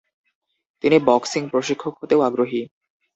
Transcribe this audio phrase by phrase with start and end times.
[0.83, 2.61] তিনি বক্সিং প্রশিক্ষক হতেও আগ্রহী।